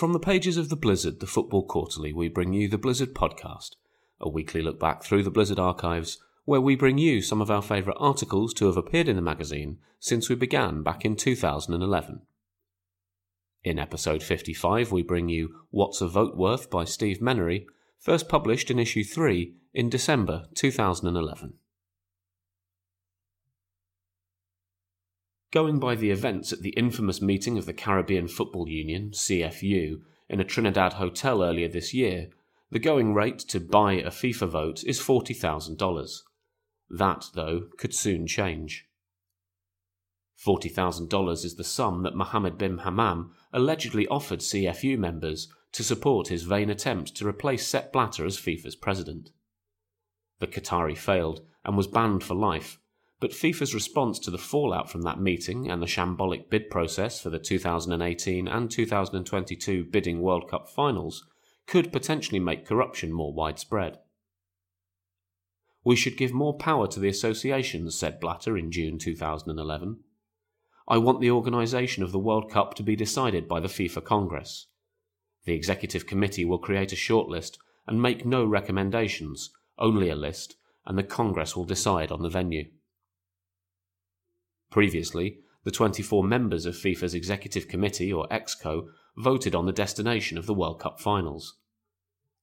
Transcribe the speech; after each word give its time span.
From 0.00 0.14
the 0.14 0.18
pages 0.18 0.56
of 0.56 0.70
The 0.70 0.76
Blizzard, 0.76 1.20
the 1.20 1.26
Football 1.26 1.66
Quarterly, 1.66 2.10
we 2.10 2.28
bring 2.28 2.54
you 2.54 2.68
the 2.68 2.78
Blizzard 2.78 3.12
Podcast, 3.12 3.72
a 4.18 4.30
weekly 4.30 4.62
look 4.62 4.80
back 4.80 5.02
through 5.02 5.22
the 5.22 5.30
Blizzard 5.30 5.58
archives, 5.58 6.16
where 6.46 6.58
we 6.58 6.74
bring 6.74 6.96
you 6.96 7.20
some 7.20 7.42
of 7.42 7.50
our 7.50 7.60
favourite 7.60 7.98
articles 8.00 8.54
to 8.54 8.64
have 8.64 8.78
appeared 8.78 9.08
in 9.08 9.16
the 9.16 9.20
magazine 9.20 9.76
since 9.98 10.30
we 10.30 10.36
began 10.36 10.82
back 10.82 11.04
in 11.04 11.16
2011. 11.16 12.22
In 13.62 13.78
episode 13.78 14.22
55, 14.22 14.90
we 14.90 15.02
bring 15.02 15.28
you 15.28 15.66
What's 15.68 16.00
a 16.00 16.08
Vote 16.08 16.34
Worth 16.34 16.70
by 16.70 16.86
Steve 16.86 17.18
Menary, 17.18 17.66
first 17.98 18.26
published 18.26 18.70
in 18.70 18.78
issue 18.78 19.04
3 19.04 19.52
in 19.74 19.90
December 19.90 20.46
2011. 20.54 21.52
Going 25.52 25.80
by 25.80 25.96
the 25.96 26.10
events 26.10 26.52
at 26.52 26.62
the 26.62 26.70
infamous 26.70 27.20
meeting 27.20 27.58
of 27.58 27.66
the 27.66 27.72
Caribbean 27.72 28.28
Football 28.28 28.68
Union, 28.68 29.10
CFU, 29.10 30.00
in 30.28 30.38
a 30.38 30.44
Trinidad 30.44 30.94
hotel 30.94 31.42
earlier 31.42 31.66
this 31.66 31.92
year, 31.92 32.28
the 32.70 32.78
going 32.78 33.14
rate 33.14 33.40
to 33.40 33.58
buy 33.58 33.94
a 33.94 34.10
FIFA 34.10 34.48
vote 34.48 34.84
is 34.84 35.00
$40,000. 35.00 36.18
That, 36.88 37.26
though, 37.34 37.62
could 37.78 37.92
soon 37.92 38.28
change. 38.28 38.86
$40,000 40.44 41.44
is 41.44 41.56
the 41.56 41.64
sum 41.64 42.02
that 42.04 42.14
Mohammed 42.14 42.56
bin 42.56 42.78
Hammam 42.78 43.32
allegedly 43.52 44.06
offered 44.06 44.40
CFU 44.40 44.96
members 44.96 45.52
to 45.72 45.82
support 45.82 46.28
his 46.28 46.44
vain 46.44 46.70
attempt 46.70 47.16
to 47.16 47.26
replace 47.26 47.66
Sepp 47.66 47.92
Blatter 47.92 48.24
as 48.24 48.38
FIFA's 48.38 48.76
president. 48.76 49.30
The 50.38 50.46
Qatari 50.46 50.96
failed 50.96 51.42
and 51.64 51.76
was 51.76 51.86
banned 51.86 52.24
for 52.24 52.34
life, 52.34 52.79
but 53.20 53.32
FIFA's 53.32 53.74
response 53.74 54.18
to 54.18 54.30
the 54.30 54.38
fallout 54.38 54.90
from 54.90 55.02
that 55.02 55.20
meeting 55.20 55.70
and 55.70 55.82
the 55.82 55.86
shambolic 55.86 56.48
bid 56.48 56.70
process 56.70 57.20
for 57.20 57.28
the 57.28 57.38
2018 57.38 58.48
and 58.48 58.70
2022 58.70 59.84
bidding 59.84 60.22
World 60.22 60.48
Cup 60.50 60.68
finals 60.70 61.26
could 61.66 61.92
potentially 61.92 62.40
make 62.40 62.66
corruption 62.66 63.12
more 63.12 63.34
widespread. 63.34 63.98
We 65.84 65.96
should 65.96 66.16
give 66.16 66.32
more 66.32 66.56
power 66.56 66.86
to 66.88 66.98
the 66.98 67.08
associations, 67.08 67.94
said 67.94 68.20
Blatter 68.20 68.56
in 68.56 68.72
June 68.72 68.98
2011. 68.98 70.00
I 70.88 70.98
want 70.98 71.20
the 71.20 71.30
organisation 71.30 72.02
of 72.02 72.12
the 72.12 72.18
World 72.18 72.50
Cup 72.50 72.74
to 72.74 72.82
be 72.82 72.96
decided 72.96 73.46
by 73.46 73.60
the 73.60 73.68
FIFA 73.68 74.04
Congress. 74.04 74.66
The 75.44 75.54
Executive 75.54 76.06
Committee 76.06 76.44
will 76.44 76.58
create 76.58 76.92
a 76.92 76.96
shortlist 76.96 77.58
and 77.86 78.02
make 78.02 78.26
no 78.26 78.44
recommendations, 78.44 79.50
only 79.78 80.08
a 80.08 80.16
list, 80.16 80.56
and 80.86 80.98
the 80.98 81.02
Congress 81.02 81.54
will 81.54 81.64
decide 81.64 82.10
on 82.10 82.22
the 82.22 82.28
venue. 82.28 82.64
Previously, 84.70 85.38
the 85.64 85.70
24 85.70 86.24
members 86.24 86.64
of 86.64 86.74
FIFA's 86.74 87.14
Executive 87.14 87.68
Committee, 87.68 88.12
or 88.12 88.26
EXCO, 88.28 88.88
voted 89.16 89.54
on 89.54 89.66
the 89.66 89.72
destination 89.72 90.38
of 90.38 90.46
the 90.46 90.54
World 90.54 90.80
Cup 90.80 91.00
finals. 91.00 91.56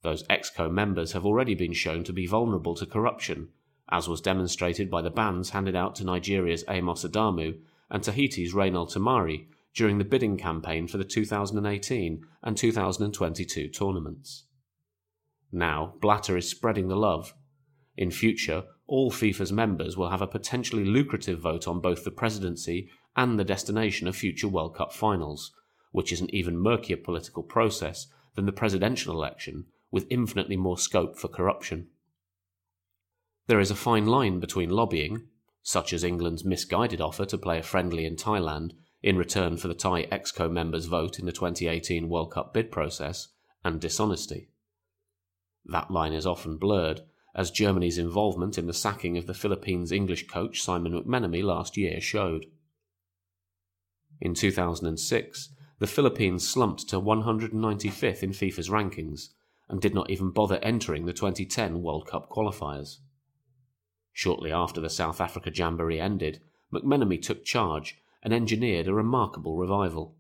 Those 0.04 0.24
EXCO 0.24 0.70
members 0.72 1.14
have 1.14 1.26
already 1.26 1.56
been 1.56 1.74
shown 1.74 2.04
to 2.04 2.14
be 2.14 2.28
vulnerable 2.28 2.76
to 2.76 2.86
corruption, 2.86 3.50
as 3.90 4.08
was 4.08 4.22
demonstrated 4.22 4.92
by 4.92 5.02
the 5.02 5.10
bans 5.10 5.52
handed 5.52 5.76
out 5.76 5.96
to 5.96 6.04
Nigeria's 6.04 6.64
Amos 6.70 7.04
Adamu 7.04 7.60
and 7.90 8.04
Tahiti's 8.04 8.54
Reynald 8.54 8.94
Temarii 8.94 9.48
during 9.74 9.98
the 9.98 10.04
bidding 10.04 10.38
campaign 10.38 10.88
for 10.88 10.98
the 10.98 11.06
2018 11.06 12.26
and 12.44 12.58
2022 12.58 13.70
tournaments. 13.70 14.44
Now, 15.52 15.94
Blatter 16.02 16.36
is 16.36 16.50
spreading 16.50 16.90
the 16.90 16.96
love. 16.96 17.34
In 17.96 18.12
future, 18.12 18.66
all 18.88 19.12
FIFA's 19.12 19.52
members 19.52 19.98
will 19.98 20.10
have 20.10 20.22
a 20.22 20.28
potentially 20.28 20.86
lucrative 20.86 21.40
vote 21.40 21.68
on 21.68 21.82
both 21.82 22.04
the 22.04 22.12
presidency 22.12 22.90
and 23.16 23.38
the 23.38 23.44
destination 23.44 24.08
of 24.08 24.16
future 24.16 24.48
World 24.48 24.76
Cup 24.76 24.94
finals, 24.94 25.52
which 25.92 26.12
is 26.12 26.22
an 26.22 26.34
even 26.34 26.58
murkier 26.58 26.98
political 26.98 27.44
process 27.44 28.08
than 28.36 28.46
the 28.46 28.52
presidential 28.52 29.14
election, 29.14 29.66
with 29.92 30.08
infinitely 30.10 30.56
more 30.56 30.78
scope 30.78 31.18
for 31.18 31.28
corruption. 31.28 31.88
There 33.48 33.60
is 33.60 33.72
a 33.72 33.76
fine 33.76 34.06
line 34.06 34.40
between 34.40 34.70
lobbying, 34.70 35.28
such 35.64 35.92
as 35.92 36.04
England's 36.04 36.46
misguided 36.46 37.02
offer 37.02 37.26
to 37.26 37.38
play 37.38 37.60
a 37.60 37.64
friendly 37.64 38.06
in 38.06 38.16
Thailand 38.16 38.72
in 39.02 39.18
return 39.18 39.58
for 39.58 39.68
the 39.68 39.74
Thai 39.74 40.06
EXCO 40.06 40.52
members' 40.52 40.86
vote 40.86 41.20
in 41.20 41.26
the 41.26 41.32
2018 41.32 42.10
World 42.10 42.32
Cup 42.32 42.54
bid 42.54 42.72
process, 42.72 43.30
and 43.64 43.82
dishonesty. 43.82 44.50
That 45.66 45.92
line 45.92 46.14
is 46.14 46.26
often 46.26 46.58
blurred 46.58 47.02
as 47.38 47.52
Germany's 47.52 48.00
involvement 48.00 48.58
in 48.58 48.66
the 48.66 48.74
sacking 48.74 49.16
of 49.16 49.28
the 49.28 49.34
Philippines 49.34 49.92
English 49.92 50.28
coach 50.28 50.60
Simon 50.60 50.92
McMenemy 50.92 51.44
last 51.44 51.78
year 51.78 52.02
showed. 52.02 52.48
In 54.20 54.34
2006, 54.34 55.50
the 55.78 55.86
Philippines 55.86 56.48
slumped 56.48 56.90
to 56.90 57.00
195th 57.00 58.24
in 58.24 58.32
FIFA's 58.32 58.70
rankings 58.70 59.30
and 59.70 59.80
did 59.80 59.94
not 59.94 60.10
even 60.10 60.32
bother 60.32 60.58
entering 60.64 61.06
the 61.06 61.14
2010 61.14 61.84
World 61.84 62.08
Cup 62.08 62.28
qualifiers. 62.32 62.98
Shortly 64.12 64.52
after 64.52 64.82
the 64.82 64.90
South 64.90 65.22
Africa 65.22 65.52
Jamboree 65.54 66.00
ended, 66.00 66.42
McMenemy 66.74 67.22
took 67.22 67.46
charge 67.46 68.02
and 68.24 68.34
engineered 68.34 68.88
a 68.88 68.94
remarkable 68.96 69.58
revival. 69.58 70.16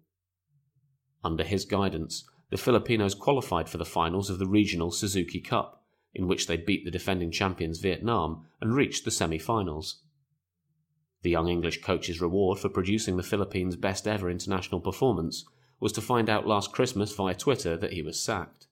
Under 1.23 1.43
his 1.43 1.65
guidance, 1.65 2.29
the 2.51 2.57
Filipinos 2.57 3.15
qualified 3.15 3.67
for 3.67 3.79
the 3.79 3.85
finals 3.85 4.29
of 4.29 4.37
the 4.37 4.45
regional 4.45 4.91
Suzuki 4.91 5.41
Cup 5.41 5.76
in 6.17 6.27
which 6.27 6.47
they 6.47 6.57
beat 6.57 6.85
the 6.85 6.91
defending 6.91 7.31
champions 7.31 7.79
Vietnam 7.79 8.45
and 8.61 8.75
reached 8.75 9.05
the 9.05 9.11
semi 9.11 9.37
finals. 9.37 10.01
The 11.21 11.29
young 11.29 11.47
English 11.47 11.81
coach's 11.81 12.21
reward 12.21 12.59
for 12.59 12.69
producing 12.69 13.17
the 13.17 13.23
Philippines' 13.23 13.75
best 13.75 14.07
ever 14.07 14.29
international 14.29 14.79
performance 14.79 15.45
was 15.79 15.91
to 15.93 16.01
find 16.01 16.29
out 16.29 16.47
last 16.47 16.71
Christmas 16.71 17.13
via 17.13 17.35
Twitter 17.35 17.77
that 17.77 17.93
he 17.93 18.01
was 18.01 18.21
sacked. 18.21 18.67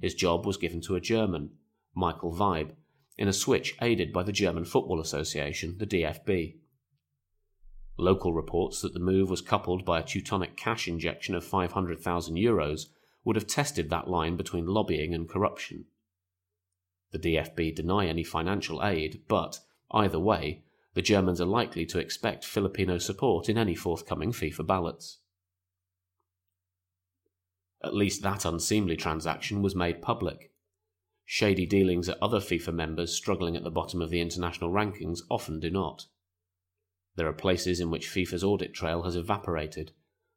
His 0.00 0.14
job 0.14 0.46
was 0.46 0.56
given 0.56 0.80
to 0.82 0.96
a 0.96 1.00
German, 1.00 1.50
Michael 1.94 2.30
Weiss, 2.30 2.72
in 3.16 3.28
a 3.28 3.32
switch 3.32 3.76
aided 3.82 4.12
by 4.12 4.22
the 4.22 4.32
German 4.32 4.64
Football 4.64 5.00
Association, 5.00 5.76
the 5.78 5.86
DFB. 5.86 6.56
Local 7.96 8.32
reports 8.32 8.80
that 8.80 8.94
the 8.94 9.00
move 9.00 9.28
was 9.28 9.40
coupled 9.40 9.84
by 9.84 9.98
a 9.98 10.04
Teutonic 10.04 10.56
cash 10.56 10.86
injection 10.86 11.34
of 11.34 11.44
500,000 11.44 12.36
euros 12.36 12.86
would 13.24 13.34
have 13.34 13.48
tested 13.48 13.90
that 13.90 14.08
line 14.08 14.36
between 14.36 14.66
lobbying 14.66 15.12
and 15.12 15.28
corruption. 15.28 15.86
The 17.10 17.18
DFB 17.18 17.74
deny 17.74 18.06
any 18.06 18.24
financial 18.24 18.84
aid, 18.84 19.22
but, 19.28 19.60
either 19.90 20.18
way, 20.18 20.64
the 20.94 21.02
Germans 21.02 21.40
are 21.40 21.46
likely 21.46 21.86
to 21.86 21.98
expect 21.98 22.44
Filipino 22.44 22.98
support 22.98 23.48
in 23.48 23.56
any 23.56 23.74
forthcoming 23.74 24.32
FIFA 24.32 24.66
ballots. 24.66 25.18
At 27.82 27.94
least 27.94 28.22
that 28.22 28.44
unseemly 28.44 28.96
transaction 28.96 29.62
was 29.62 29.76
made 29.76 30.02
public. 30.02 30.52
Shady 31.24 31.66
dealings 31.66 32.08
at 32.08 32.20
other 32.22 32.40
FIFA 32.40 32.74
members 32.74 33.14
struggling 33.14 33.54
at 33.54 33.62
the 33.62 33.70
bottom 33.70 34.02
of 34.02 34.10
the 34.10 34.20
international 34.20 34.70
rankings 34.70 35.20
often 35.30 35.60
do 35.60 35.70
not. 35.70 36.06
There 37.16 37.28
are 37.28 37.32
places 37.34 37.80
in 37.80 37.90
which 37.90 38.08
FIFA's 38.08 38.42
audit 38.42 38.74
trail 38.74 39.02
has 39.02 39.14
evaporated, 39.14 39.92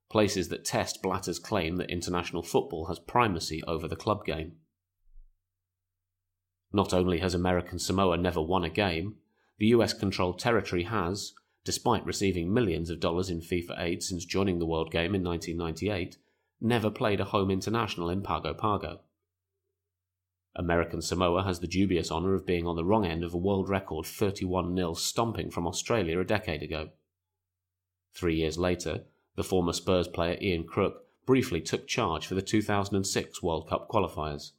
places 0.09 0.49
that 0.49 0.65
test 0.65 1.01
Blatter's 1.01 1.39
claim 1.39 1.77
that 1.77 1.89
international 1.89 2.43
football 2.43 2.87
has 2.87 2.99
primacy 2.99 3.63
over 3.63 3.87
the 3.87 3.95
club 3.95 4.25
game. 4.25 4.57
Not 6.73 6.93
only 6.93 7.19
has 7.19 7.33
American 7.33 7.79
Samoa 7.79 8.17
never 8.17 8.41
won 8.41 8.63
a 8.63 8.69
game, 8.69 9.15
the 9.57 9.67
US 9.67 9.93
controlled 9.93 10.39
territory 10.39 10.83
has, 10.83 11.33
despite 11.63 12.05
receiving 12.05 12.53
millions 12.53 12.89
of 12.89 12.99
dollars 12.99 13.29
in 13.29 13.41
FIFA 13.41 13.79
aid 13.79 14.03
since 14.03 14.25
joining 14.25 14.59
the 14.59 14.65
World 14.65 14.91
Game 14.91 15.13
in 15.13 15.23
1998, 15.23 16.17
never 16.59 16.89
played 16.89 17.19
a 17.19 17.25
home 17.25 17.51
international 17.51 18.09
in 18.09 18.21
Pago 18.21 18.53
Pago. 18.53 19.01
American 20.55 21.01
Samoa 21.01 21.43
has 21.43 21.59
the 21.59 21.67
dubious 21.67 22.11
honour 22.11 22.33
of 22.33 22.45
being 22.45 22.67
on 22.67 22.75
the 22.75 22.83
wrong 22.83 23.05
end 23.05 23.23
of 23.23 23.33
a 23.33 23.37
world 23.37 23.69
record 23.69 24.05
31 24.05 24.75
0 24.75 24.93
stomping 24.93 25.49
from 25.49 25.65
Australia 25.65 26.19
a 26.19 26.25
decade 26.25 26.61
ago. 26.61 26.89
Three 28.13 28.35
years 28.35 28.57
later, 28.57 29.05
the 29.35 29.43
former 29.43 29.73
Spurs 29.73 30.07
player 30.07 30.37
Ian 30.41 30.65
Crook 30.65 31.05
briefly 31.25 31.61
took 31.61 31.87
charge 31.87 32.27
for 32.27 32.35
the 32.35 32.41
2006 32.41 33.41
World 33.41 33.69
Cup 33.69 33.87
qualifiers. 33.87 34.51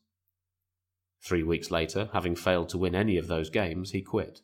Three 1.23 1.43
weeks 1.45 1.71
later, 1.71 2.11
having 2.13 2.35
failed 2.35 2.69
to 2.71 2.79
win 2.79 2.95
any 2.95 3.17
of 3.17 3.29
those 3.29 3.49
games, 3.49 3.93
he 3.93 4.03
quit. 4.03 4.41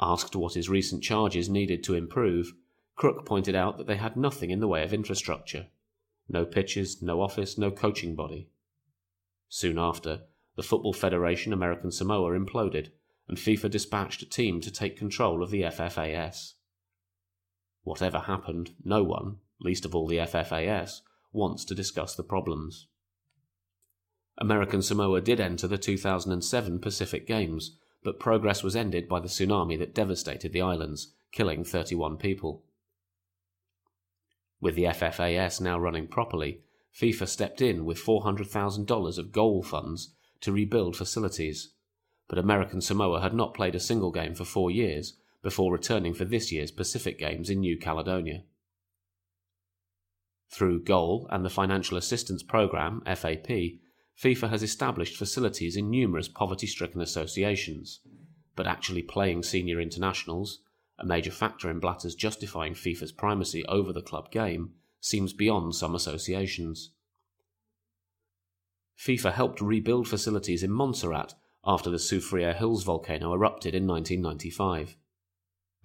Asked 0.00 0.34
what 0.34 0.54
his 0.54 0.68
recent 0.68 1.02
charges 1.02 1.48
needed 1.48 1.84
to 1.84 1.94
improve, 1.94 2.54
Crook 2.96 3.24
pointed 3.24 3.54
out 3.54 3.78
that 3.78 3.86
they 3.86 3.96
had 3.96 4.16
nothing 4.16 4.50
in 4.50 4.60
the 4.60 4.68
way 4.68 4.82
of 4.82 4.92
infrastructure 4.92 5.68
no 6.28 6.44
pitches, 6.44 7.02
no 7.02 7.20
office, 7.20 7.58
no 7.58 7.72
coaching 7.72 8.14
body. 8.14 8.48
Soon 9.48 9.78
after, 9.78 10.22
the 10.54 10.62
Football 10.62 10.92
Federation 10.92 11.52
American 11.52 11.90
Samoa 11.90 12.38
imploded, 12.38 12.92
and 13.26 13.36
FIFA 13.36 13.68
dispatched 13.68 14.22
a 14.22 14.28
team 14.28 14.60
to 14.60 14.70
take 14.70 14.96
control 14.96 15.42
of 15.42 15.50
the 15.50 15.62
FFAS. 15.62 16.54
Whatever 17.82 18.20
happened, 18.20 18.74
no 18.84 19.02
one, 19.02 19.38
least 19.60 19.84
of 19.84 19.94
all 19.94 20.06
the 20.06 20.18
FFAS, 20.18 21.00
wants 21.32 21.64
to 21.64 21.74
discuss 21.74 22.14
the 22.14 22.22
problems. 22.22 22.86
American 24.38 24.82
Samoa 24.82 25.20
did 25.20 25.40
enter 25.40 25.66
the 25.66 25.78
2007 25.78 26.78
Pacific 26.78 27.26
Games, 27.26 27.76
but 28.02 28.18
progress 28.18 28.62
was 28.62 28.74
ended 28.74 29.08
by 29.08 29.20
the 29.20 29.28
tsunami 29.28 29.78
that 29.78 29.94
devastated 29.94 30.52
the 30.52 30.62
islands, 30.62 31.12
killing 31.32 31.64
31 31.64 32.16
people. 32.16 32.64
With 34.60 34.74
the 34.74 34.84
FFAS 34.84 35.60
now 35.60 35.78
running 35.78 36.06
properly, 36.06 36.60
FIFA 36.94 37.28
stepped 37.28 37.60
in 37.60 37.84
with 37.84 37.98
$400,000 37.98 39.18
of 39.18 39.32
goal 39.32 39.62
funds 39.62 40.14
to 40.40 40.52
rebuild 40.52 40.96
facilities, 40.96 41.72
but 42.28 42.38
American 42.38 42.80
Samoa 42.80 43.20
had 43.20 43.34
not 43.34 43.54
played 43.54 43.74
a 43.74 43.80
single 43.80 44.10
game 44.10 44.34
for 44.34 44.44
four 44.44 44.70
years 44.70 45.14
before 45.42 45.72
returning 45.72 46.14
for 46.14 46.24
this 46.24 46.52
year's 46.52 46.70
Pacific 46.70 47.18
Games 47.18 47.48
in 47.48 47.60
New 47.60 47.78
Caledonia. 47.78 48.44
Through 50.50 50.84
GOAL 50.84 51.26
and 51.30 51.44
the 51.44 51.50
Financial 51.50 51.96
Assistance 51.96 52.42
Programme, 52.42 53.02
FAP, 53.06 53.48
FIFA 54.20 54.50
has 54.50 54.62
established 54.62 55.16
facilities 55.16 55.76
in 55.76 55.88
numerous 55.88 56.28
poverty 56.28 56.66
stricken 56.66 57.00
associations, 57.00 58.00
but 58.54 58.66
actually 58.66 59.02
playing 59.02 59.42
senior 59.42 59.80
internationals, 59.80 60.60
a 60.98 61.06
major 61.06 61.30
factor 61.30 61.70
in 61.70 61.80
Blatter's 61.80 62.14
justifying 62.14 62.74
FIFA's 62.74 63.12
primacy 63.12 63.64
over 63.64 63.94
the 63.94 64.02
club 64.02 64.30
game, 64.30 64.72
seems 65.00 65.32
beyond 65.32 65.74
some 65.74 65.94
associations. 65.94 66.90
FIFA 68.98 69.32
helped 69.32 69.62
rebuild 69.62 70.06
facilities 70.06 70.62
in 70.62 70.70
Montserrat 70.70 71.32
after 71.64 71.88
the 71.88 71.96
Soufriere 71.96 72.54
Hills 72.54 72.84
volcano 72.84 73.32
erupted 73.32 73.74
in 73.74 73.86
1995. 73.86 74.98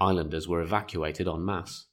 Islanders 0.02 0.46
were 0.46 0.62
evacuated 0.62 1.26
en 1.26 1.46
masse. 1.46 1.86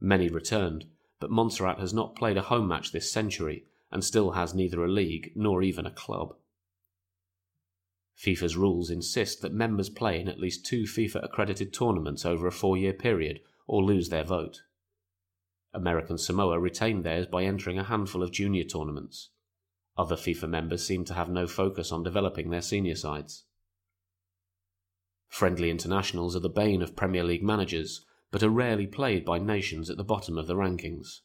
Many 0.00 0.30
returned, 0.30 0.86
but 1.20 1.30
Montserrat 1.30 1.80
has 1.80 1.92
not 1.92 2.16
played 2.16 2.38
a 2.38 2.42
home 2.42 2.66
match 2.66 2.92
this 2.92 3.12
century 3.12 3.66
and 3.94 4.04
still 4.04 4.32
has 4.32 4.52
neither 4.54 4.84
a 4.84 4.90
league 4.90 5.30
nor 5.36 5.62
even 5.62 5.86
a 5.86 5.90
club. 5.90 6.34
FIFA's 8.18 8.56
rules 8.56 8.90
insist 8.90 9.40
that 9.40 9.52
members 9.52 9.88
play 9.88 10.20
in 10.20 10.28
at 10.28 10.40
least 10.40 10.66
two 10.66 10.82
FIFA 10.82 11.24
accredited 11.24 11.72
tournaments 11.72 12.26
over 12.26 12.46
a 12.46 12.52
four 12.52 12.76
year 12.76 12.92
period 12.92 13.40
or 13.66 13.82
lose 13.82 14.08
their 14.08 14.24
vote. 14.24 14.62
American 15.72 16.18
Samoa 16.18 16.58
retained 16.58 17.04
theirs 17.04 17.26
by 17.26 17.44
entering 17.44 17.78
a 17.78 17.84
handful 17.84 18.22
of 18.22 18.32
junior 18.32 18.64
tournaments. 18.64 19.30
Other 19.96 20.16
FIFA 20.16 20.48
members 20.48 20.84
seem 20.84 21.04
to 21.06 21.14
have 21.14 21.28
no 21.28 21.46
focus 21.46 21.92
on 21.92 22.02
developing 22.02 22.50
their 22.50 22.62
senior 22.62 22.96
sides. 22.96 23.44
Friendly 25.28 25.70
internationals 25.70 26.34
are 26.34 26.40
the 26.40 26.48
bane 26.48 26.82
of 26.82 26.96
Premier 26.96 27.24
League 27.24 27.42
managers, 27.42 28.04
but 28.32 28.42
are 28.42 28.50
rarely 28.50 28.86
played 28.86 29.24
by 29.24 29.38
nations 29.38 29.88
at 29.88 29.96
the 29.96 30.04
bottom 30.04 30.36
of 30.36 30.46
the 30.46 30.56
rankings. 30.56 31.20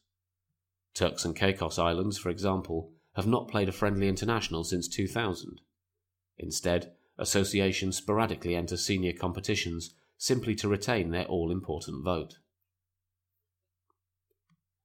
Turks 0.94 1.24
and 1.24 1.36
Caicos 1.36 1.78
Islands, 1.78 2.18
for 2.18 2.30
example, 2.30 2.92
have 3.14 3.26
not 3.26 3.48
played 3.48 3.68
a 3.68 3.72
friendly 3.72 4.08
international 4.08 4.64
since 4.64 4.88
2000. 4.88 5.60
Instead, 6.38 6.92
associations 7.18 7.96
sporadically 7.96 8.54
enter 8.54 8.76
senior 8.76 9.12
competitions 9.12 9.94
simply 10.16 10.54
to 10.54 10.68
retain 10.68 11.10
their 11.10 11.26
all 11.26 11.50
important 11.50 12.04
vote. 12.04 12.38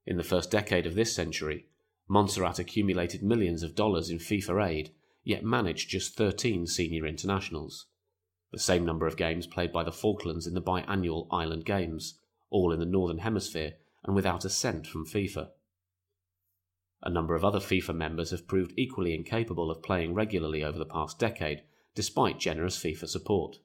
In 0.05 0.17
the 0.17 0.23
first 0.23 0.51
decade 0.51 0.85
of 0.85 0.95
this 0.95 1.15
century, 1.15 1.67
Montserrat 2.07 2.59
accumulated 2.59 3.23
millions 3.23 3.63
of 3.63 3.75
dollars 3.75 4.09
in 4.09 4.19
FIFA 4.19 4.67
aid, 4.67 4.93
yet 5.23 5.43
managed 5.43 5.89
just 5.89 6.15
13 6.15 6.67
senior 6.67 7.05
internationals 7.05 7.87
the 8.55 8.59
same 8.59 8.85
number 8.85 9.05
of 9.05 9.17
games 9.17 9.45
played 9.45 9.73
by 9.73 9.83
the 9.83 9.91
Falklands 9.91 10.47
in 10.47 10.53
the 10.53 10.61
biannual 10.61 11.27
Island 11.29 11.65
Games, 11.65 12.19
all 12.49 12.71
in 12.71 12.79
the 12.79 12.85
Northern 12.85 13.17
Hemisphere 13.17 13.73
and 14.05 14.15
without 14.15 14.45
a 14.45 14.49
cent 14.49 14.87
from 14.87 15.05
FIFA. 15.05 15.49
A 17.03 17.09
number 17.09 17.35
of 17.35 17.43
other 17.43 17.59
FIFA 17.59 17.95
members 17.95 18.31
have 18.31 18.47
proved 18.47 18.73
equally 18.77 19.13
incapable 19.13 19.69
of 19.69 19.83
playing 19.83 20.13
regularly 20.13 20.63
over 20.63 20.77
the 20.77 20.85
past 20.85 21.19
decade, 21.19 21.61
despite 21.93 22.39
generous 22.39 22.77
FIFA 22.77 23.07
support. 23.07 23.57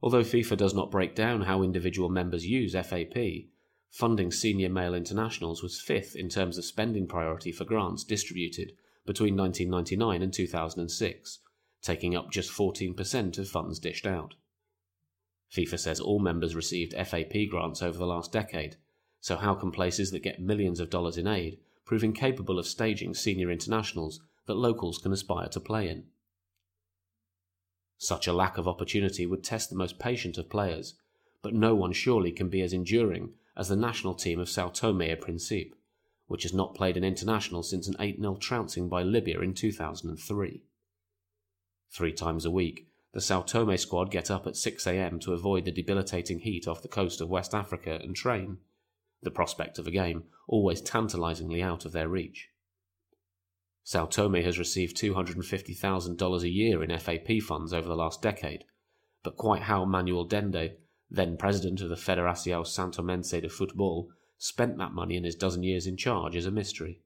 Although 0.00 0.22
FIFA 0.22 0.56
does 0.56 0.74
not 0.74 0.90
break 0.90 1.14
down 1.14 1.42
how 1.42 1.62
individual 1.62 2.08
members 2.08 2.46
use 2.46 2.74
FAP, 2.74 3.48
funding 3.90 4.30
senior 4.30 4.68
male 4.68 4.94
internationals 4.94 5.62
was 5.62 5.80
fifth 5.80 6.14
in 6.14 6.28
terms 6.28 6.58
of 6.58 6.64
spending 6.64 7.06
priority 7.06 7.52
for 7.52 7.64
grants 7.64 8.04
distributed 8.04 8.72
between 9.06 9.36
1999 9.36 10.22
and 10.22 10.32
2006, 10.32 11.38
taking 11.82 12.16
up 12.16 12.30
just 12.30 12.50
14% 12.50 13.38
of 13.38 13.48
funds 13.48 13.78
dished 13.78 14.06
out. 14.06 14.34
FIFA 15.52 15.78
says 15.78 16.00
all 16.00 16.18
members 16.18 16.54
received 16.56 16.94
FAP 16.94 17.48
grants 17.50 17.82
over 17.82 17.98
the 17.98 18.06
last 18.06 18.32
decade, 18.32 18.76
so 19.20 19.36
how 19.36 19.54
can 19.54 19.70
places 19.70 20.10
that 20.10 20.22
get 20.22 20.40
millions 20.40 20.80
of 20.80 20.90
dollars 20.90 21.16
in 21.16 21.26
aid 21.26 21.58
prove 21.84 22.04
capable 22.14 22.58
of 22.58 22.66
staging 22.66 23.14
senior 23.14 23.50
internationals 23.50 24.20
that 24.46 24.54
locals 24.54 24.98
can 24.98 25.12
aspire 25.12 25.48
to 25.48 25.60
play 25.60 25.88
in? 25.88 26.04
Such 27.98 28.26
a 28.26 28.32
lack 28.32 28.58
of 28.58 28.68
opportunity 28.68 29.26
would 29.26 29.44
test 29.44 29.70
the 29.70 29.76
most 29.76 29.98
patient 29.98 30.36
of 30.36 30.50
players, 30.50 30.94
but 31.42 31.54
no 31.54 31.74
one 31.74 31.92
surely 31.92 32.32
can 32.32 32.48
be 32.48 32.60
as 32.62 32.72
enduring 32.72 33.34
as 33.56 33.68
the 33.68 33.76
national 33.76 34.14
team 34.14 34.40
of 34.40 34.48
Sao 34.48 34.68
Tome 34.68 35.02
e 35.02 35.14
Principe, 35.14 35.74
which 36.26 36.42
has 36.42 36.52
not 36.52 36.74
played 36.74 36.96
an 36.96 37.04
international 37.04 37.62
since 37.62 37.86
an 37.86 37.96
8 37.98 38.18
0 38.18 38.36
trouncing 38.36 38.88
by 38.88 39.02
Libya 39.02 39.40
in 39.40 39.54
2003. 39.54 40.62
Three 41.90 42.12
times 42.12 42.44
a 42.44 42.50
week, 42.50 42.88
the 43.12 43.20
Sao 43.20 43.42
Tome 43.42 43.76
squad 43.76 44.10
get 44.10 44.30
up 44.30 44.46
at 44.46 44.54
6am 44.54 45.20
to 45.20 45.32
avoid 45.32 45.64
the 45.64 45.70
debilitating 45.70 46.40
heat 46.40 46.66
off 46.66 46.82
the 46.82 46.88
coast 46.88 47.20
of 47.20 47.28
West 47.28 47.54
Africa 47.54 48.00
and 48.02 48.16
train, 48.16 48.58
the 49.24 49.30
prospect 49.30 49.78
of 49.78 49.86
a 49.86 49.90
game 49.90 50.24
always 50.46 50.80
tantalizingly 50.80 51.62
out 51.62 51.84
of 51.84 51.92
their 51.92 52.08
reach. 52.08 52.50
Sao 53.82 54.06
Tome 54.06 54.42
has 54.42 54.58
received 54.58 54.96
$250,000 54.96 56.42
a 56.42 56.48
year 56.48 56.82
in 56.82 56.98
FAP 56.98 57.42
funds 57.42 57.72
over 57.72 57.86
the 57.86 57.96
last 57.96 58.22
decade, 58.22 58.64
but 59.22 59.36
quite 59.36 59.62
how 59.62 59.84
Manuel 59.84 60.26
Dende, 60.26 60.76
then 61.10 61.36
president 61.36 61.80
of 61.80 61.90
the 61.90 61.94
Federação 61.94 62.64
Santomense 62.64 63.40
de 63.40 63.48
Futebol, 63.48 64.08
spent 64.38 64.78
that 64.78 64.92
money 64.92 65.16
in 65.16 65.24
his 65.24 65.34
dozen 65.34 65.62
years 65.62 65.86
in 65.86 65.96
charge 65.96 66.34
is 66.34 66.46
a 66.46 66.50
mystery. 66.50 67.00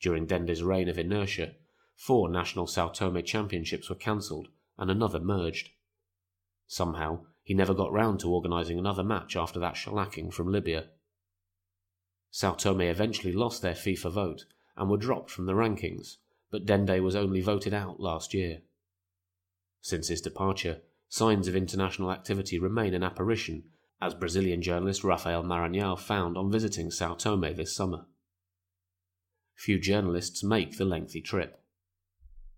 During 0.00 0.26
Dende's 0.26 0.62
reign 0.62 0.88
of 0.88 0.98
inertia, 0.98 1.54
four 1.94 2.28
national 2.28 2.66
Sao 2.66 2.88
Tome 2.88 3.22
championships 3.22 3.88
were 3.88 3.96
cancelled 3.96 4.48
and 4.76 4.90
another 4.90 5.20
merged. 5.20 5.70
Somehow, 6.66 7.26
he 7.44 7.52
never 7.54 7.74
got 7.74 7.92
round 7.92 8.18
to 8.18 8.32
organising 8.32 8.78
another 8.78 9.04
match 9.04 9.36
after 9.36 9.60
that 9.60 9.74
shellacking 9.74 10.32
from 10.32 10.50
Libya. 10.50 10.86
Sao 12.30 12.54
Tome 12.54 12.80
eventually 12.80 13.32
lost 13.32 13.62
their 13.62 13.74
FIFA 13.74 14.10
vote 14.10 14.44
and 14.76 14.90
were 14.90 14.96
dropped 14.96 15.30
from 15.30 15.46
the 15.46 15.52
rankings, 15.52 16.16
but 16.50 16.66
Dende 16.66 17.00
was 17.02 17.14
only 17.14 17.42
voted 17.42 17.74
out 17.74 18.00
last 18.00 18.32
year. 18.32 18.62
Since 19.82 20.08
his 20.08 20.22
departure, 20.22 20.80
signs 21.08 21.46
of 21.46 21.54
international 21.54 22.10
activity 22.10 22.58
remain 22.58 22.94
an 22.94 23.04
apparition, 23.04 23.64
as 24.00 24.14
Brazilian 24.14 24.62
journalist 24.62 25.04
Rafael 25.04 25.44
Maranhão 25.44 25.98
found 25.98 26.36
on 26.36 26.50
visiting 26.50 26.90
Sao 26.90 27.14
Tome 27.14 27.54
this 27.54 27.76
summer. 27.76 28.06
Few 29.54 29.78
journalists 29.78 30.42
make 30.42 30.76
the 30.78 30.84
lengthy 30.84 31.20
trip. 31.20 31.60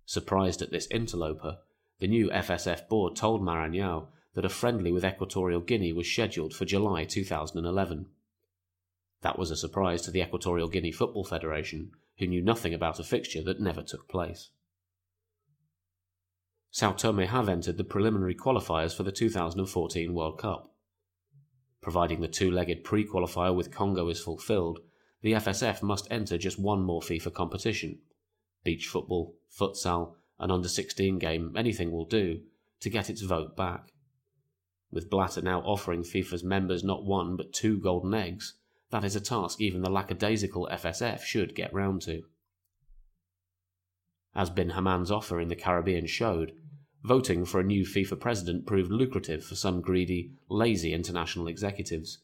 Surprised 0.07 0.63
at 0.63 0.71
this 0.71 0.87
interloper, 0.91 1.59
the 1.99 2.07
new 2.07 2.31
FSF 2.31 2.89
board 2.89 3.17
told 3.17 3.43
Maranhão 3.43 4.07
that 4.37 4.45
a 4.45 4.51
friendly 4.51 4.93
with 4.93 5.05
Equatorial 5.05 5.61
Guinea 5.61 5.93
was 5.93 6.07
scheduled 6.07 6.55
for 6.55 6.67
July 6.67 7.05
2011. 7.05 8.07
That 9.23 9.39
was 9.39 9.51
a 9.51 9.57
surprise 9.57 10.03
to 10.03 10.11
the 10.11 10.21
Equatorial 10.23 10.69
Guinea 10.69 10.93
Football 10.93 11.25
Federation, 11.25 11.91
who 12.19 12.27
knew 12.27 12.43
nothing 12.43 12.75
about 12.75 13.01
a 13.01 13.03
fixture 13.03 13.43
that 13.43 13.61
never 13.61 13.83
took 13.83 14.09
place. 14.09 14.51
Sao 16.71 16.93
Tome 16.93 17.27
have 17.27 17.49
entered 17.49 17.79
the 17.79 17.85
preliminary 17.85 18.35
qualifiers 18.35 18.95
for 18.95 19.03
the 19.03 19.11
2014 19.11 20.13
World 20.13 20.39
Cup. 20.39 20.75
Providing 21.81 22.21
the 22.21 22.29
two 22.29 22.51
legged 22.51 22.85
pre 22.85 23.07
qualifier 23.07 23.57
with 23.57 23.75
Congo 23.75 24.09
is 24.11 24.21
fulfilled, 24.21 24.81
the 25.23 25.33
FSF 25.33 25.83
must 25.83 26.07
enter 26.11 26.37
just 26.37 26.61
one 26.61 26.83
more 26.83 27.01
FIFA 27.01 27.33
competition 27.33 27.99
beach 28.65 28.89
football, 28.89 29.37
futsal, 29.57 30.15
an 30.41 30.51
under 30.51 30.69
16 30.69 31.21
game, 31.21 31.55
anything 31.57 31.93
will 31.93 32.05
do, 32.05 32.41
to 32.81 32.91
get 32.91 33.09
its 33.09 33.23
vote 33.23 33.57
back. 33.57 33.93
With 34.91 35.11
Blatter 35.11 35.43
now 35.43 35.61
offering 35.63 36.03
FIFA's 36.03 36.45
members 36.45 36.85
not 36.85 37.05
one 37.05 37.37
but 37.37 37.53
two 37.53 37.79
golden 37.79 38.15
eggs, 38.15 38.55
that 38.91 39.05
is 39.05 39.17
a 39.17 39.21
task 39.21 39.61
even 39.61 39.83
the 39.83 39.91
lackadaisical 39.91 40.69
FSF 40.73 41.21
should 41.21 41.55
get 41.55 41.75
round 41.75 42.03
to. 42.03 42.23
As 44.35 44.51
Bin 44.51 44.71
Hammam's 44.71 45.11
offer 45.11 45.41
in 45.41 45.49
the 45.49 45.57
Caribbean 45.57 46.07
showed, 46.07 46.53
voting 47.03 47.45
for 47.45 47.61
a 47.61 47.65
new 47.65 47.85
FIFA 47.85 48.21
president 48.21 48.67
proved 48.67 48.91
lucrative 48.91 49.45
for 49.45 49.55
some 49.55 49.81
greedy, 49.81 50.33
lazy 50.49 50.93
international 50.93 51.49
executives. 51.49 52.19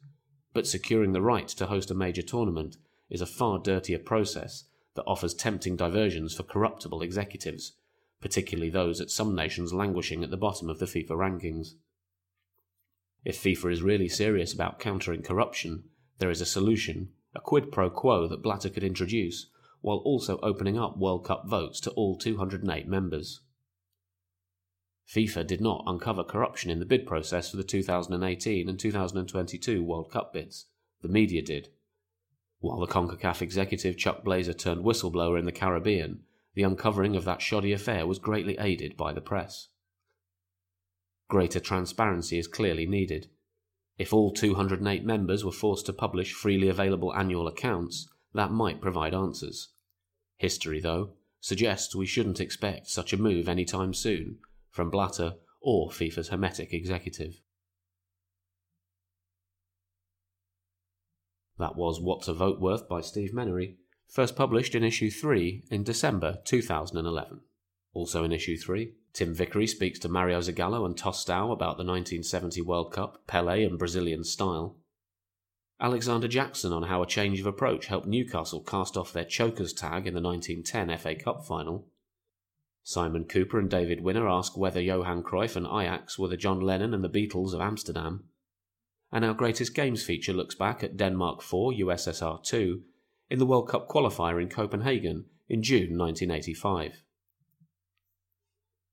But 0.53 0.67
securing 0.67 1.13
the 1.13 1.23
right 1.23 1.49
to 1.49 1.67
host 1.67 1.91
a 1.91 1.95
major 1.95 2.23
tournament 2.23 2.77
is 3.09 3.21
a 3.21 3.27
far 3.27 3.59
dirtier 3.59 3.99
process 3.99 4.65
that 4.95 5.05
offers 5.07 5.35
tempting 5.35 5.77
diversions 5.77 6.35
for 6.35 6.43
corruptible 6.43 7.01
executives, 7.01 7.73
particularly 8.21 8.71
those 8.71 9.01
at 9.01 9.11
some 9.11 9.35
nations 9.35 9.73
languishing 9.73 10.23
at 10.23 10.31
the 10.31 10.37
bottom 10.37 10.69
of 10.69 10.79
the 10.79 10.87
FIFA 10.87 11.11
rankings. 11.11 11.75
If 13.25 13.43
FIFA 13.43 13.73
is 13.73 13.83
really 13.83 14.09
serious 14.09 14.53
about 14.53 14.81
countering 14.81 15.23
corruption, 15.23 15.85
there 16.19 16.31
is 16.31 16.41
a 16.41 16.47
solution, 16.47 17.11
a 17.35 17.41
quid 17.41 17.71
pro 17.71 17.89
quo 17.89 18.27
that 18.29 18.43
Blatter 18.43 18.69
could 18.69 18.83
introduce, 18.83 19.47
while 19.81 19.99
also 19.99 20.39
opening 20.43 20.79
up 20.79 20.99
World 20.99 21.25
Cup 21.25 21.47
votes 21.47 21.81
to 21.81 21.91
all 21.91 22.17
208 22.17 22.89
members. 22.89 23.41
FIFA 25.09 25.47
did 25.47 25.61
not 25.61 25.85
uncover 25.87 26.25
corruption 26.25 26.71
in 26.71 26.79
the 26.79 26.87
bid 26.87 27.07
process 27.07 27.51
for 27.51 27.57
the 27.57 27.65
2018 27.65 28.69
and 28.69 28.79
2022 28.79 29.85
World 29.85 30.11
Cup 30.11 30.33
bids. 30.33 30.67
The 31.03 31.09
media 31.09 31.43
did. 31.43 31.69
While 32.61 32.81
the 32.81 32.87
CONCACAF 32.87 33.43
executive 33.43 33.99
Chuck 33.99 34.23
Blazer 34.25 34.55
turned 34.55 34.85
whistleblower 34.85 35.39
in 35.39 35.45
the 35.45 35.53
Caribbean, 35.53 36.21
the 36.55 36.63
uncovering 36.63 37.17
of 37.17 37.25
that 37.25 37.43
shoddy 37.43 37.73
affair 37.73 38.07
was 38.07 38.19
greatly 38.19 38.57
aided 38.59 38.97
by 38.97 39.13
the 39.13 39.21
press. 39.21 39.69
Greater 41.33 41.61
transparency 41.61 42.37
is 42.37 42.47
clearly 42.47 42.85
needed. 42.85 43.31
If 43.97 44.13
all 44.13 44.35
208 44.35 45.03
members 45.03 45.47
were 45.47 45.51
forced 45.51 45.87
to 45.87 45.95
publish 45.95 46.35
freely 46.35 46.69
available 46.69 47.15
annual 47.15 47.49
accounts, 47.49 48.07
that 48.35 48.51
might 48.51 48.83
provide 48.83 49.15
answers. 49.15 49.71
History, 50.37 50.79
though, 50.79 51.15
suggests 51.41 51.97
we 51.97 52.05
shouldn't 52.05 52.39
expect 52.39 52.89
such 52.89 53.15
a 53.15 53.17
move 53.17 53.49
any 53.49 53.65
time 53.65 53.95
soon 53.95 54.41
from 54.69 54.91
Blatter 54.91 55.37
or 55.63 55.89
FIFA's 55.89 56.29
hermetic 56.29 56.75
executive. 56.75 57.41
That 61.59 61.77
was 61.77 61.99
What's 61.99 62.29
a 62.29 62.35
Vote 62.35 62.61
Worth 62.61 62.87
by 62.91 63.01
Steve 63.01 63.33
Menary, 63.33 63.77
first 64.07 64.37
published 64.37 64.75
in 64.75 64.85
issue 64.85 65.11
3 65.11 65.65
in 65.71 65.83
December 65.83 66.41
2011. 66.45 67.41
Also 67.95 68.23
in 68.23 68.33
issue 68.33 68.59
3, 68.59 68.93
Tim 69.13 69.35
Vickery 69.35 69.67
speaks 69.67 69.99
to 70.01 70.09
Mario 70.09 70.41
Zagallo 70.41 70.87
and 70.87 70.97
Tostão 70.97 71.53
about 71.53 71.77
the 71.77 71.85
1970 71.85 72.63
World 72.63 72.93
Cup, 72.93 73.27
Pele 73.27 73.63
and 73.63 73.79
Brazilian 73.79 74.25
style. 74.25 74.77
Alexander 75.79 76.29
Jackson 76.29 76.73
on 76.73 76.85
how 76.85 77.03
a 77.03 77.07
change 77.07 77.41
of 77.41 77.47
approach 77.47 77.87
helped 77.87 78.07
Newcastle 78.07 78.63
cast 78.63 78.97
off 78.97 79.13
their 79.13 79.25
chokers 79.25 79.73
tag 79.73 80.07
in 80.07 80.15
the 80.15 80.21
1910 80.21 80.97
FA 80.97 81.15
Cup 81.15 81.45
final. 81.45 81.89
Simon 82.85 83.25
Kuper 83.25 83.59
and 83.59 83.69
David 83.69 84.01
Winner 84.01 84.29
ask 84.29 84.57
whether 84.57 84.81
Johan 84.81 85.23
Cruyff 85.23 85.57
and 85.57 85.67
Ajax 85.67 86.19
were 86.19 86.29
the 86.29 86.37
John 86.37 86.61
Lennon 86.61 86.95
and 86.95 87.05
the 87.05 87.09
Beatles 87.09 87.53
of 87.53 87.61
Amsterdam. 87.61 88.25
And 89.13 89.25
our 89.25 89.35
greatest 89.35 89.75
games 89.75 90.03
feature 90.03 90.33
looks 90.33 90.55
back 90.55 90.83
at 90.83 90.97
Denmark 90.97 91.43
4, 91.43 91.73
USSR 91.73 92.43
2 92.43 92.83
in 93.29 93.39
the 93.39 93.47
World 93.47 93.69
Cup 93.69 93.89
qualifier 93.89 94.41
in 94.41 94.49
Copenhagen 94.49 95.27
in 95.49 95.63
June 95.63 95.99
1985. 95.99 97.03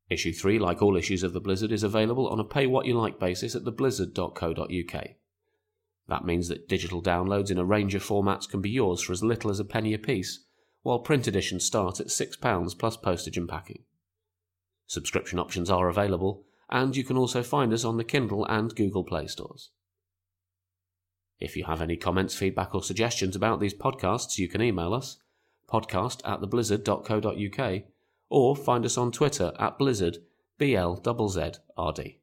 Issue 0.10 0.34
3, 0.34 0.58
like 0.58 0.82
all 0.82 0.98
issues 0.98 1.22
of 1.22 1.34
The 1.34 1.39
Blizzard, 1.39 1.72
is 1.72 1.84
available 1.84 2.28
on 2.28 2.39
a 2.39 2.44
pay 2.44 2.66
what 2.66 2.88
you 2.88 2.96
like 2.96 3.20
basis 3.20 3.56
at 3.56 3.63
theblizzard.co.uk. 3.63 5.08
That 6.08 6.25
means 6.25 6.48
that 6.48 6.68
digital 6.68 7.04
downloads 7.04 7.51
in 7.51 7.60
a 7.60 7.66
range 7.66 7.94
of 7.94 8.04
formats 8.04 8.50
can 8.50 8.62
be 8.62 8.72
yours 8.72 9.01
for 9.01 9.13
as 9.13 9.24
little 9.24 9.51
as 9.51 9.60
a 9.60 9.66
penny 9.66 9.94
apiece, 9.94 10.46
while 10.82 11.00
print 11.00 11.28
editions 11.28 11.66
start 11.66 12.00
at 12.00 12.08
£6 12.08 12.80
plus 12.80 12.98
postage 12.98 13.38
and 13.38 13.48
packing. 13.48 13.84
Subscription 14.88 15.38
options 15.38 15.70
are 15.70 15.88
available, 15.88 16.46
and 16.72 16.96
you 16.96 17.04
can 17.04 17.16
also 17.16 17.44
find 17.44 17.72
us 17.72 17.86
on 17.86 17.98
the 17.98 18.04
Kindle 18.04 18.46
and 18.46 18.75
Google 18.75 19.04
Play 19.04 19.28
stores. 19.28 19.70
If 21.39 21.56
you 21.56 21.66
have 21.66 21.82
any 21.82 21.96
comments, 21.96 22.36
feedback, 22.36 22.74
or 22.74 22.82
suggestions 22.82 23.36
about 23.36 23.60
these 23.60 23.75
podcasts, 23.75 24.39
you 24.39 24.48
can 24.48 24.63
email 24.63 24.96
us 24.96 25.18
podcast 25.70 26.22
at 26.28 26.42
theblizzard.co.uk 26.42 27.84
or 28.29 28.55
find 28.55 28.86
us 28.86 28.98
on 28.98 29.12
Twitter 29.12 29.53
at 29.59 29.77
blizzard, 29.77 30.19
B-L-Z-Z-R-D. 30.57 32.19